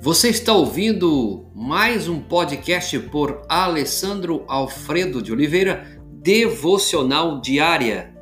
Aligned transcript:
Você 0.00 0.28
está 0.28 0.52
ouvindo 0.52 1.50
mais 1.52 2.08
um 2.08 2.22
podcast 2.22 2.96
por 3.10 3.42
Alessandro 3.48 4.44
Alfredo 4.46 5.20
de 5.20 5.32
Oliveira, 5.32 6.00
Devocional 6.22 7.40
Diária. 7.40 8.14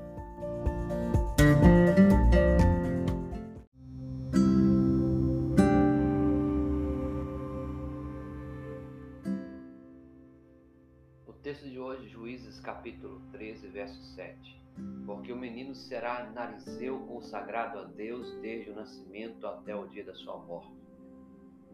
O 11.26 11.32
texto 11.42 11.68
de 11.68 11.78
hoje, 11.78 12.08
Juízes 12.08 12.58
capítulo 12.60 13.20
13, 13.32 13.68
verso 13.68 14.02
7. 14.14 14.62
Porque 15.04 15.30
o 15.30 15.36
menino 15.36 15.74
será 15.74 16.24
narizeu 16.34 17.00
consagrado 17.00 17.80
a 17.80 17.84
Deus 17.84 18.32
desde 18.40 18.70
o 18.70 18.74
nascimento 18.74 19.46
até 19.46 19.76
o 19.76 19.86
dia 19.88 20.04
da 20.04 20.14
sua 20.14 20.38
morte 20.38 20.86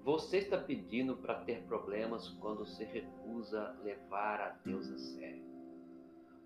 você 0.05 0.38
está 0.38 0.59
pedindo 0.59 1.16
para 1.16 1.37
ter 1.45 1.62
problemas 1.62 2.29
quando 2.41 2.66
se 2.66 2.84
recusa 2.84 3.77
levar 3.84 4.41
a 4.41 4.48
Deus 4.65 4.91
a 4.91 4.98
sério. 4.98 5.42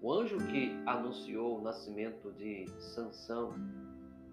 O 0.02 0.12
anjo 0.12 0.36
que 0.48 0.72
anunciou 0.84 1.58
o 1.58 1.62
nascimento 1.62 2.30
de 2.32 2.66
Sansão 2.94 3.54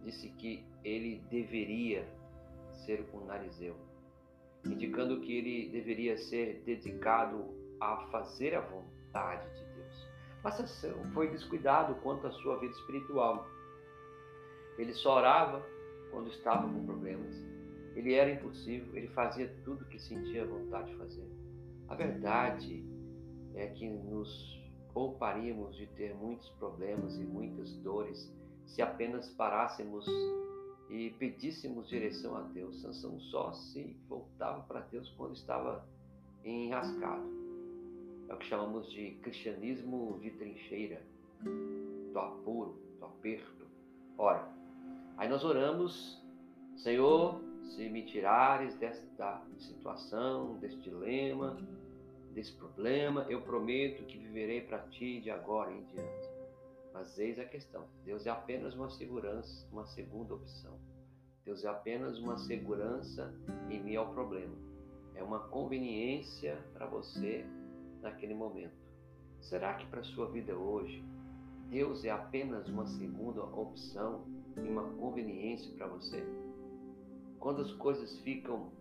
disse 0.03 0.29
que 0.31 0.65
ele 0.83 1.23
deveria 1.29 2.05
ser 2.85 3.07
um 3.13 3.23
narizeu, 3.23 3.77
indicando 4.65 5.21
que 5.21 5.37
ele 5.37 5.69
deveria 5.69 6.17
ser 6.17 6.61
dedicado 6.65 7.45
a 7.79 8.07
fazer 8.11 8.55
a 8.55 8.61
vontade 8.61 9.47
de 9.57 9.65
Deus. 9.73 10.07
Mas 10.43 10.55
Sansão 10.55 11.01
foi 11.13 11.29
descuidado 11.29 11.95
quanto 12.01 12.27
à 12.27 12.31
sua 12.31 12.59
vida 12.59 12.73
espiritual. 12.73 13.47
Ele 14.77 14.93
só 14.93 15.15
orava 15.15 15.65
quando 16.11 16.27
estava 16.27 16.67
com 16.67 16.85
problemas 16.85 17.52
ele 17.95 18.13
era 18.13 18.31
impulsivo, 18.31 18.95
ele 18.95 19.07
fazia 19.09 19.47
tudo 19.63 19.85
que 19.85 19.99
sentia 19.99 20.45
vontade 20.45 20.91
de 20.91 20.97
fazer. 20.97 21.27
A 21.87 21.95
verdade 21.95 22.83
é 23.55 23.67
que 23.67 23.87
nos 23.87 24.61
pouparíamos 24.93 25.75
de 25.75 25.87
ter 25.87 26.15
muitos 26.15 26.49
problemas 26.51 27.15
e 27.17 27.23
muitas 27.23 27.73
dores 27.77 28.31
se 28.65 28.81
apenas 28.81 29.29
parássemos 29.29 30.05
e 30.89 31.11
pedíssemos 31.19 31.87
direção 31.89 32.35
a 32.35 32.41
Deus. 32.41 32.81
Sansão 32.81 33.19
só 33.19 33.53
se 33.53 33.95
voltava 34.07 34.61
para 34.63 34.81
Deus 34.81 35.09
quando 35.11 35.35
estava 35.35 35.87
enrascado. 36.43 37.23
É 38.29 38.33
o 38.33 38.37
que 38.37 38.45
chamamos 38.45 38.91
de 38.91 39.11
cristianismo 39.21 40.19
de 40.21 40.31
trincheira, 40.31 41.01
do 42.11 42.19
apuro, 42.19 42.77
do 42.99 43.05
aperto. 43.05 43.67
Ora, 44.17 44.47
aí 45.17 45.27
nós 45.27 45.43
oramos, 45.43 46.23
Senhor, 46.77 47.41
se 47.71 47.89
me 47.89 48.03
tirares 48.03 48.75
desta 48.77 49.41
situação, 49.57 50.57
deste 50.57 50.81
dilema, 50.81 51.57
desse 52.33 52.53
problema, 52.53 53.25
eu 53.29 53.41
prometo 53.41 54.03
que 54.05 54.17
viverei 54.17 54.61
para 54.61 54.79
ti 54.79 55.21
de 55.21 55.29
agora 55.29 55.71
em 55.71 55.83
diante. 55.85 56.29
Mas 56.93 57.17
eis 57.17 57.39
a 57.39 57.45
questão: 57.45 57.85
Deus 58.05 58.25
é 58.25 58.29
apenas 58.29 58.75
uma 58.75 58.89
segurança, 58.89 59.67
uma 59.71 59.85
segunda 59.85 60.35
opção. 60.35 60.77
Deus 61.43 61.63
é 61.63 61.67
apenas 61.67 62.17
uma 62.19 62.37
segurança 62.37 63.33
em 63.69 63.81
meio 63.81 64.01
ao 64.01 64.13
problema. 64.13 64.55
É 65.15 65.23
uma 65.23 65.39
conveniência 65.39 66.57
para 66.73 66.85
você 66.85 67.45
naquele 68.01 68.33
momento. 68.33 68.83
Será 69.41 69.73
que 69.73 69.85
para 69.87 69.99
a 69.99 70.03
sua 70.03 70.29
vida 70.31 70.55
hoje, 70.55 71.03
Deus 71.69 72.05
é 72.05 72.11
apenas 72.11 72.69
uma 72.69 72.85
segunda 72.85 73.43
opção 73.43 74.25
e 74.55 74.61
uma 74.61 74.83
conveniência 74.91 75.73
para 75.75 75.87
você? 75.87 76.23
Quando 77.43 77.61
as 77.61 77.73
coisas 77.73 78.17
ficam 78.19 78.71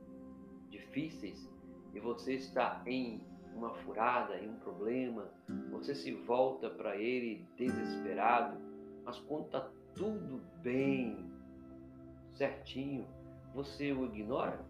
difíceis 0.71 1.51
e 1.93 1.99
você 1.99 2.35
está 2.35 2.81
em 2.87 3.21
uma 3.57 3.75
furada, 3.79 4.39
em 4.39 4.51
um 4.51 4.57
problema, 4.61 5.29
você 5.73 5.97
se 5.97 6.13
volta 6.13 6.71
para 6.71 6.97
ele 6.97 7.45
desesperado, 7.57 8.57
mas 9.05 9.19
quando 9.19 9.47
está 9.47 9.69
tudo 9.97 10.41
bem, 10.63 11.29
certinho, 12.37 13.05
você 13.53 13.91
o 13.91 14.05
ignora? 14.05 14.65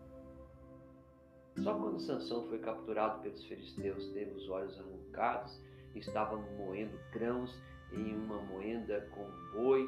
Só 1.58 1.78
quando 1.78 2.00
Sansão 2.00 2.48
foi 2.48 2.60
capturado 2.60 3.20
pelos 3.20 3.44
filisteus, 3.44 4.10
teve 4.14 4.30
os 4.30 4.48
olhos 4.48 4.74
arrancados, 4.80 5.60
estava 5.94 6.38
moendo 6.56 6.98
grãos 7.12 7.54
em 7.92 8.14
uma 8.16 8.40
moenda 8.40 9.06
com 9.10 9.28
boi, 9.52 9.86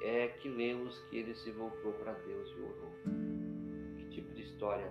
é 0.00 0.28
que 0.28 0.48
lemos 0.48 0.98
que 1.10 1.18
ele 1.18 1.34
se 1.34 1.50
voltou 1.50 1.92
para 1.92 2.14
Deus 2.14 2.48
e 2.48 2.60
orou 2.62 3.41
história 4.40 4.90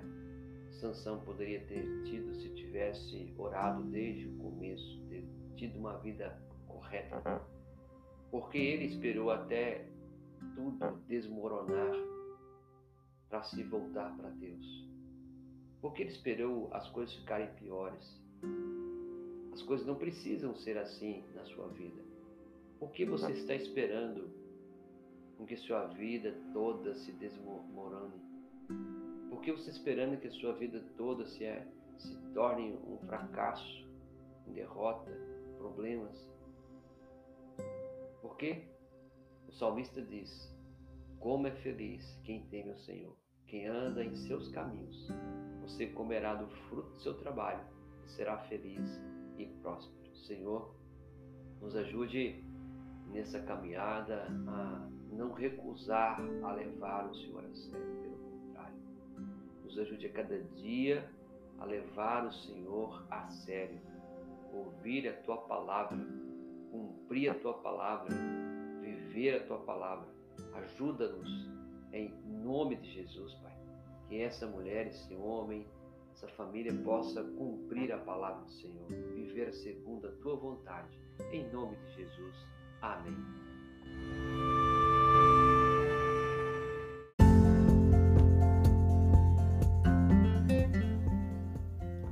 Sansão 0.81 1.19
poderia 1.19 1.59
ter 1.65 2.03
tido 2.05 2.33
se 2.33 2.49
tivesse 2.55 3.31
orado 3.37 3.83
desde 3.83 4.27
o 4.27 4.37
começo, 4.37 4.99
ter 5.09 5.23
tido 5.55 5.77
uma 5.77 5.97
vida 5.99 6.41
correta. 6.67 7.21
Porque 8.31 8.57
ele 8.57 8.85
esperou 8.85 9.29
até 9.29 9.85
tudo 10.55 10.97
desmoronar 11.07 11.93
para 13.29 13.43
se 13.43 13.61
voltar 13.63 14.15
para 14.17 14.29
Deus. 14.29 14.89
Porque 15.81 16.01
ele 16.01 16.11
esperou 16.11 16.69
as 16.73 16.89
coisas 16.89 17.13
ficarem 17.15 17.53
piores. 17.55 18.19
As 19.53 19.61
coisas 19.61 19.85
não 19.85 19.95
precisam 19.95 20.55
ser 20.55 20.77
assim 20.77 21.23
na 21.35 21.45
sua 21.45 21.67
vida. 21.67 22.01
Por 22.79 22.91
que 22.91 23.05
você 23.05 23.31
está 23.33 23.53
esperando 23.53 24.31
com 25.37 25.45
que 25.45 25.57
sua 25.57 25.85
vida 25.87 26.35
toda 26.53 26.95
se 26.95 27.11
desmorone? 27.11 28.19
Por 29.41 29.45
que 29.45 29.51
você 29.53 29.71
esperando 29.71 30.19
que 30.19 30.27
a 30.27 30.31
sua 30.31 30.53
vida 30.53 30.79
toda 30.95 31.25
se, 31.25 31.43
é, 31.43 31.67
se 31.97 32.15
torne 32.31 32.77
um 32.85 32.99
fracasso, 33.07 33.89
derrota, 34.45 35.11
problemas? 35.57 36.15
Porque 38.21 38.67
o 39.47 39.51
salmista 39.51 39.99
diz: 39.99 40.55
Como 41.19 41.47
é 41.47 41.51
feliz 41.63 42.05
quem 42.23 42.45
teme 42.49 42.69
o 42.69 42.77
Senhor, 42.77 43.17
quem 43.47 43.65
anda 43.65 44.05
em 44.05 44.15
seus 44.15 44.47
caminhos. 44.49 45.11
Você 45.63 45.87
comerá 45.87 46.35
do 46.35 46.47
fruto 46.67 46.91
do 46.91 46.99
seu 46.99 47.15
trabalho 47.15 47.65
e 48.05 48.11
será 48.11 48.37
feliz 48.43 49.01
e 49.39 49.47
próspero. 49.63 50.15
Senhor, 50.17 50.71
nos 51.59 51.75
ajude 51.75 52.45
nessa 53.07 53.41
caminhada 53.41 54.27
a 54.47 54.87
não 55.11 55.33
recusar 55.33 56.21
a 56.43 56.51
levar 56.51 57.09
o 57.09 57.15
Senhor 57.15 57.43
a 57.43 57.55
sério 57.55 58.01
nos 59.71 59.79
ajude 59.79 60.07
a 60.07 60.11
cada 60.11 60.37
dia 60.55 61.09
a 61.59 61.65
levar 61.65 62.25
o 62.25 62.31
Senhor 62.31 63.05
a 63.09 63.29
sério, 63.29 63.79
ouvir 64.51 65.07
a 65.07 65.13
tua 65.21 65.37
palavra, 65.37 65.97
cumprir 66.69 67.29
a 67.29 67.35
tua 67.35 67.53
palavra, 67.53 68.13
viver 68.81 69.35
a 69.35 69.45
tua 69.45 69.59
palavra. 69.59 70.07
Ajuda-nos 70.53 71.49
em 71.93 72.13
nome 72.43 72.75
de 72.77 72.91
Jesus, 72.91 73.33
Pai. 73.35 73.55
Que 74.09 74.21
essa 74.21 74.45
mulher, 74.45 74.87
esse 74.87 75.15
homem, 75.15 75.65
essa 76.13 76.27
família 76.29 76.73
possa 76.83 77.23
cumprir 77.23 77.93
a 77.93 77.97
palavra 77.99 78.43
do 78.43 78.51
Senhor, 78.51 78.87
viver 79.13 79.53
segundo 79.53 80.07
a 80.07 80.11
tua 80.21 80.35
vontade. 80.35 80.99
Em 81.31 81.49
nome 81.51 81.77
de 81.77 81.95
Jesus. 81.95 82.35
Amém. 82.81 83.15